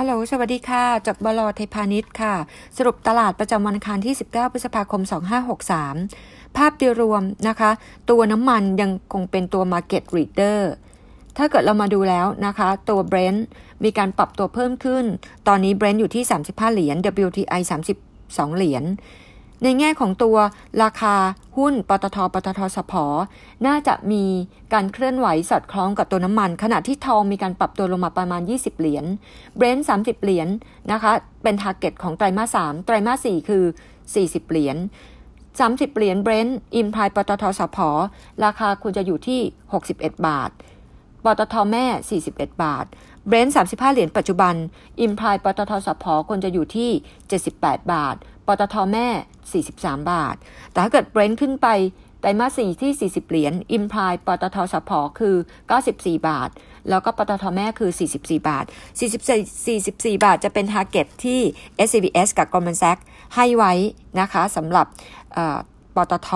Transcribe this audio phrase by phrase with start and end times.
[0.00, 2.34] ฮัลโหล สวัสดีค่ะ จากบลเทพานิชค่ะ
[2.76, 5.02] สรุปตลาดประจำวันอังคารที่ 19 พฤษภาคม
[5.78, 7.70] 2563 ภาพโดยรวมนะคะ
[8.10, 10.58] ตัวน้ำมันยังคงเป็นตัว Market Reader
[11.36, 13.40] ถ้าเกิดเรามาดูแล้วนะคะ ตัว Brent
[13.84, 15.04] มีการปรับตัวเพิ่มขึ้น
[15.48, 16.96] ตอนนี้ Brent อยู่ที่ 35 เหรียญ
[17.26, 17.60] WTI
[18.08, 18.84] 32 เหรียญ
[19.62, 20.36] ในแง่ของตัว
[20.82, 21.14] ราคา
[21.56, 22.92] หุ้นปตท ปตทสพ
[23.66, 24.24] น่าจะมี
[24.72, 29.04] การเคลื่อนไหวสอดคล้องกับตัวน้ำมัน ขณะที่ทองมีการปรับตัวลงมาประมาณ 20 เหรียญ
[29.56, 31.12] Brent 30 เหรียญนะคะ
[31.42, 33.64] เป็น target ของไตรมาส3ไตรมาส4คือ
[34.06, 34.76] 40 เหรียญ
[35.36, 37.78] 30 เหรียญ Brent imply ปตทสผ
[38.44, 39.40] ราคาควรจะอยู่ที่
[39.84, 40.50] 61 บาท
[41.24, 42.86] ปตทแม่ 41 บาท
[43.28, 44.54] Brent 35 เหรียญปัจจุบัน
[45.00, 46.90] imply ปตทสผควรจะอยู่ที่
[47.40, 49.08] 78 บาท ปตทแม่
[49.64, 50.36] 43 บาท
[50.70, 51.68] แต่ถ้าเกิด Brent ขึ้นไป
[52.20, 55.34] ไตรมาส4ที่ 40 เหรียญ imply ปตทสผคือ
[55.80, 56.50] 94 บาท
[56.88, 58.64] แล้วก็ปตทแม่คือ 44 บาท
[58.98, 61.40] 44 44 บาทจะเป็น target ที่
[61.86, 63.02] SCBS กับ Goldman Sachs
[63.34, 63.72] ให้ไว้
[64.20, 64.86] นะคะสำหรับ
[65.96, 66.30] ปตท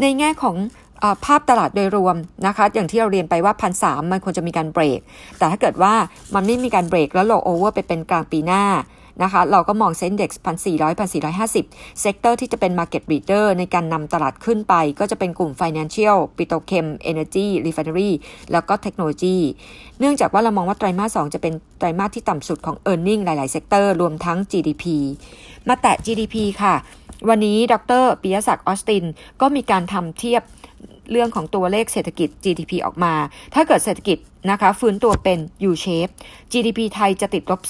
[0.00, 0.56] ในแง่ของ
[1.24, 5.00] ภาพตลาดโดยรวมนะคะ อย่างที่เราเรียนไปว่าพันสามมันควรจะมีการเบรก
[5.38, 5.94] แต่ถ้าเกิดว่า
[6.34, 8.64] มันไม่มีการเบรกแล้วโลโอเวอร์ไปเป็นกลางปีหน้า
[9.22, 11.64] นะคะ เราก็มอง SET Index พันสี่ร้อยพันสี่ร้อยห้าสิบ
[12.00, 18.10] sector ที่จะเป็น Market Leader ในการนำตลาดขึ้นไป ก็จะเป็นกลุ่ม Financial Petrochem Energy Refinery
[18.52, 19.36] แล้วก็เทคโนโลยี
[20.00, 24.84] เนื่องจากว่าเรามองว่าไตรมาส2จะเป็นไตรมาสที่ต่ำสุดของ e a r n i n g หลาย ๆ sector รวมทั้ง GDP
[25.68, 26.74] มาแตะ GDP ค่ะ
[27.28, 29.04] วันนี้ดรปิยศักดิ์ออสติน
[29.40, 30.42] ก็มีการทำเทียบ
[31.10, 33.14] เรื่องของตัวเลขเศรษฐกิจ GDP ออกมา
[33.54, 34.18] ถ้าเกิดเศรษฐกิจ
[34.50, 35.38] นะคะฟื้นตัวเป็น
[35.68, 36.12] U shape
[36.52, 37.60] GDP ไทยจะติดลบ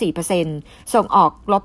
[0.43, 1.65] 4%ส่งออกลบ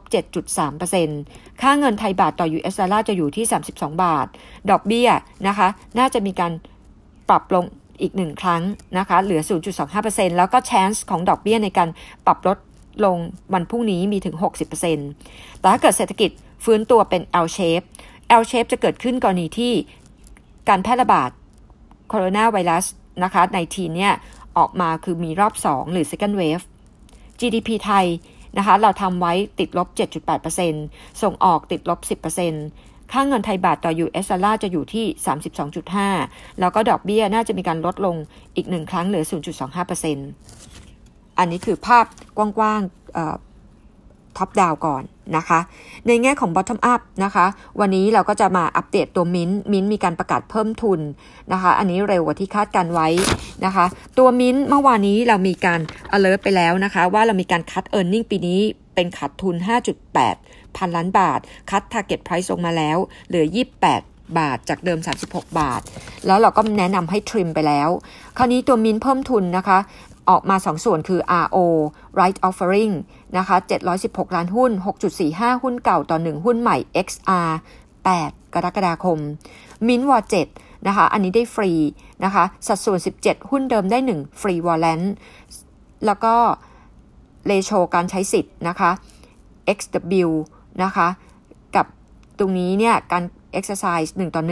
[0.79, 4.27] 7.3%ค่าเงินไทยบาทต่อ US ดอลลาร์จะอยู่ที่ 32 บาท
[4.69, 5.09] ดอกเบี้ย
[5.47, 5.67] นะคะ
[5.99, 6.51] น่าจะมีการ
[7.29, 7.65] ปรับลง
[8.01, 8.61] อีกหนึ่งครั้ง
[8.97, 9.41] นะคะ เหลือ
[9.89, 11.89] 0.25%แล้วก็ chance ของดอกเบี้ยในการ
[12.25, 12.57] ปรับลด
[13.05, 13.17] ลง
[13.53, 14.35] วันพรุ่งนี้มีถึง
[14.97, 16.29] 60%แต่ถ้าเกิดเศรษฐกิจ
[16.63, 17.85] ฟื้นตัวเป็น L shape
[18.41, 19.73] L shape จะเกิดขึ้นกรณีที่
[20.69, 21.29] การแพร่ระบาด
[22.09, 22.85] โคโรนาไวรัส
[23.23, 24.11] นะคะในทีเนี่ย
[24.57, 26.63] ออกมาคือมีรอบ 2 หรือ second wave
[27.39, 28.05] GDP ไทย
[28.57, 29.87] นะคะเราทำไว้ติดลบ
[30.55, 31.99] 7.8%ส่งออกติดลบ
[32.55, 35.05] 10%ค่าเงินไทยบาทต่อ US ดอลลาร์จะอยู่ที่
[35.81, 38.15] 32.5 แล้วก็ดอกเบี้ยน่าจะมีการลดลง
[38.55, 39.25] อีกหนึ่งครั้งเหลือ
[40.51, 42.05] 0.25%อันนี้คือภาพ
[42.37, 43.48] กว้างๆ
[44.37, 45.03] ท็อปดาวก่อน
[45.37, 45.59] นะคะ
[46.07, 47.45] ในแง่ของ bottom up นะคะ
[47.79, 50.99] วันนี้เราก็จะมาอัปเดตตัวมิ้นมิ้นมีการประกาศเพิ่มทุน
[51.51, 53.07] นะคะ อันนี้เร็วกว่าที่คาดการไว้
[53.65, 53.85] นะคะ
[54.17, 55.79] ตัวมิ้นเมื่อวานนี้เรามีการ
[56.15, 58.61] alert ไปแล้วนะคะ ว่าเรามีการคัด e a r n i n g ปีนี้
[58.95, 59.55] เป็นขาดทุน
[60.17, 62.97] 5.8 พันล้านบาท คัด target price ลงมาแล้ว
[63.27, 65.81] เหลือ 28บาทจากเดิม 36 บาท
[66.25, 67.89] แล้วเราก็แนะนำให้ทริมไปแล้ว
[68.37, 69.79] คราวนี้ตัวมินเพิ่มทุนนะคะ
[70.29, 71.57] ออกมา 2 ส่วนคือ RO
[72.19, 72.93] right offering
[73.37, 73.55] นะคะ
[73.95, 74.71] 716 ล้านหุ้น
[75.17, 77.51] 6.45 หุ้นเก่าต่อ 1 หุ้นใหม่ XR
[78.03, 79.19] 8 กรกฎาคม
[79.87, 80.17] มินวอ
[80.53, 81.71] 7นะคะ อันนี้ได้ฟรี
[82.23, 85.01] นะคะ สัดส่วน 17 หุ้นเดิมได้ 1 free warrant
[86.05, 86.35] แล้วก็
[87.47, 88.91] ratio การใช้สิทธิ์นะคะ
[89.77, 90.29] XW
[90.83, 91.07] นะคะ
[91.75, 91.85] กับ
[92.39, 93.23] ตรงนี้เนี่ย การ
[93.57, 94.43] exercise 1 ต่อ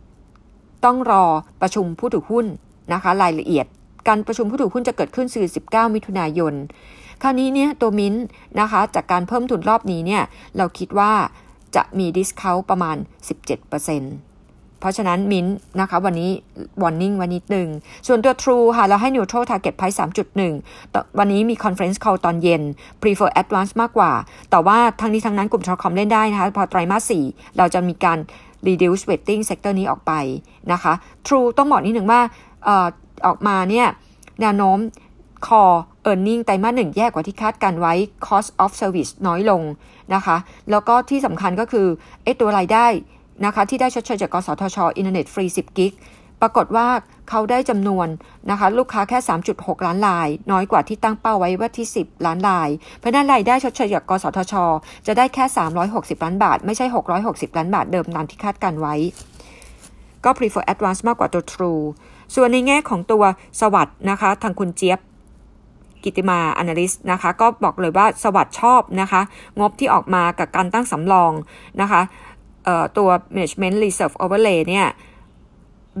[0.00, 1.24] 1 ต้องรอ
[1.60, 2.46] ประชุมผู้ถือหุ้น
[2.92, 3.66] นะคะ รายละเอียด
[4.08, 6.54] การประชุมผู้ถือหุ้นจะเกิดขึ้นคือ19 มิถุนายน
[7.22, 8.14] คราวนี้เนี่ยตัวมิ้น
[8.60, 10.22] นะคะ จากการเพิ่มทุนรอบนี้เนี่ย
[10.56, 11.12] เราคิดว่า
[11.76, 12.96] จะมี discount ประมาณ
[13.68, 15.46] 17%เพราะฉะนั้นมิ้น
[15.80, 16.30] นะคะวันนี้
[16.82, 17.68] วอร์นิ่งวันนี้หนึ่ง
[18.06, 19.96] ส่วนตัว True ค่ะ เราให้ neutral target price
[20.56, 22.62] 3.1 วันนี้มี conference call ตอนเย็น
[23.02, 24.12] prefer advance มากกว่า
[24.50, 28.18] แต่ว่าทั้งนี้ทั้งนั้นกลุ่ม telecom เล่นได้นะคะ พอไตรมาส 4 เราจะมีการ
[28.68, 30.12] reduce weighting sector นี้ออกไป
[30.72, 30.92] นะคะ
[31.26, 32.20] True ต้องบอกนิดหนึ่งว่า
[32.66, 32.70] อ
[33.26, 33.86] ออกมาเนี่ย
[34.40, 34.78] แนวโน้ม
[35.46, 35.62] คอ
[36.10, 37.94] e a r n i n g ไตรมาสหนึ่งแย่กว่าที่คาดการไว้
[38.26, 39.62] cost of service น้อยลง
[40.14, 40.36] นะคะ
[40.70, 41.86] แล้วก็ที่สำคัญก็คือ
[42.24, 42.86] ไอ้ตัวรายได้
[43.46, 45.92] นะคะที่ได้ชดเชยจากกสทช อินเทอร์เน็ตฟรี 10 gig
[46.42, 46.88] ปรากฏว่า
[47.30, 48.08] เขาได้จำนวน
[48.50, 49.18] นะคะลูกค้าแค่
[49.52, 54.54] 3.6 ล้านราย น้อยกว่าที่ตั้งเป้าไว้ว่าที่ 10 ล้านราย เพราะนั้นรายได้ชดเชยจากกสทช
[55.06, 55.44] จะได้แค่
[55.84, 56.86] 360 ล้านบาท ไม่ใช่
[57.22, 58.94] 660 ล้านบาทเดิมตามที่คาดการณ์ไว้
[60.24, 61.82] ก็ prefer ADVANC มากกว่าตัว True
[62.34, 63.24] ส่วนในแง่ของตัว
[63.60, 64.98] สวัสด์นะคะ ทางคุณเจี๊ยบ
[66.04, 69.20] กิติมา Analyst นะคะ ก็บอกเลยว่าสวัสด์ชอบนะคะ
[69.60, 71.32] งบที่ออกมากับการตั้งสำรอง
[71.80, 72.00] นะคะ
[72.96, 74.86] ตัว Management Reserve Overlay เนี่ย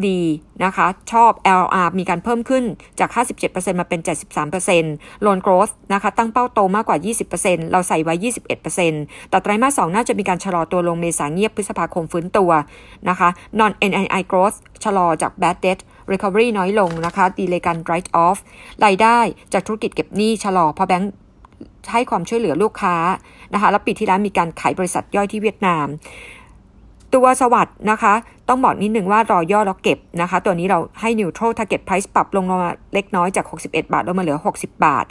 [0.06, 0.20] ดี
[0.64, 1.30] นะคะชอบ
[1.62, 2.64] LR มีการเพิ่มขึ้น
[3.00, 3.10] จาก
[3.44, 4.00] 57%มาเป็น
[4.62, 6.98] 73% Loan Growth นะคะตั้งเป้าโตมากกว่า
[7.34, 8.14] 20%เราใส่ไว้
[8.72, 12.50] 21%แต่ไตรมาส 2 น่าจะมีการชะลอตัวลงเมษาเงียบพฤษภาคมฟื้นตัว
[13.08, 13.28] นะคะ
[13.58, 15.78] Non NII Growth ชะลอจาก Bad Debt
[16.12, 18.38] Recovery น้อยลงนะคะดีเลยการ Write Off
[18.84, 19.18] รายได้
[19.52, 21.12] จากธุรกิจเก็บหนี้ชะลอเพราะแบงก์
[21.92, 22.96] ให้ความช่วยเหลือลูกค้า
[23.54, 25.86] นะคะแล้วปีที่แล้วมีการขายบริษัทย่อยที่เวียดนาม
[27.14, 28.14] ตัวสวัสด์นะคะ
[28.52, 32.58] ต้องบอกนิดหนึ่งว่ารอย่อแล้วเก็บนะคะ ตัวนี้เราให้ neutral target price ปรับลงมา
[32.94, 35.04] เล็กน้อยจาก 61 บาทลงมาเหลือ 60 บาท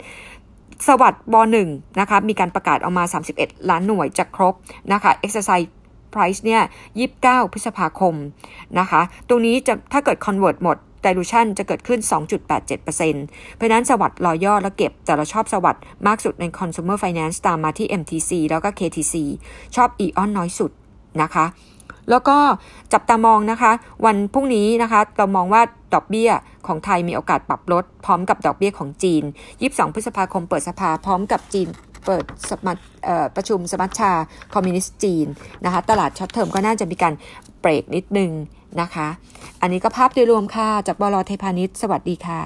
[0.86, 1.68] สวัสด์บหนึ่ง
[2.00, 3.04] นะคะ มีการประกาศออกมา
[3.36, 4.54] 31 ล้านหน่วยจะครบ
[4.92, 5.68] นะคะ exercise
[6.14, 6.62] price เนี่ย
[7.08, 8.14] 29 พฤษภาคม
[8.78, 12.00] นะคะ ตรงนี้จะถ้าเกิด convert หมด dilution จะเกิดขึ้น
[12.78, 19.14] 2.87%เพราะนั้นสวัสด์รอย่อแล้วเก็บ แต่เราชอบสวัสด์มากสุดใน consumer finance ตามมาที่ MTC แล้วก็ KTC
[19.76, 20.70] ชอบ EON น้อยสุด
[21.22, 21.46] นะคะ
[22.10, 22.36] แล้วก็
[22.92, 23.72] จับตามองนะคะ
[24.06, 25.62] วันพรุ่งนี้นะคะ เรามองว่า
[25.94, 26.30] ดอกเบี้ย
[26.66, 29.22] ของไทยมีโอกาสปรับลด พร้อมกับดอกเบี้ยของจีน
[29.58, 31.68] 22 พฤษภาคมเปิดสภาพร้อมกับจีน
[32.06, 32.72] เปิดสมั
[33.36, 34.12] ประชุมสมัชชา
[34.54, 35.26] คอมมิวนิสต์จีน
[35.64, 37.14] นะคะ ตลาด short term ก็น่าจะมีการ
[37.60, 38.30] เบรกนิดนึง
[38.80, 39.08] นะคะ
[39.60, 42.42] อันนี้ก็ภาพโดยรวมค่ะ จากบลไทยพาณิชย์สวัสดีค่ะ